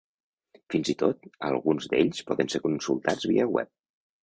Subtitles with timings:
[0.73, 3.75] Fins i tot, alguns d'ells poden ser consultats via web.